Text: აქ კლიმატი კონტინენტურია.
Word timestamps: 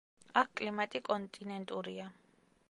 აქ 0.41 0.47
კლიმატი 0.61 1.01
კონტინენტურია. 1.09 2.09